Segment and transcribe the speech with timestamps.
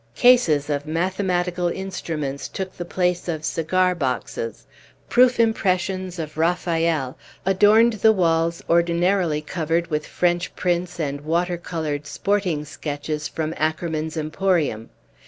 [0.15, 4.65] Cases of mathematical instruments took the place of cigar boxes;
[5.09, 12.07] proof impressions of Raphael adorned the walls ordinarily covered with French prints, and water colored
[12.07, 14.89] sporting sketches from Ackermann's emporium.